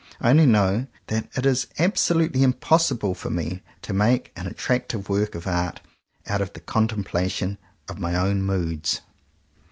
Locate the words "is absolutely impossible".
1.45-3.13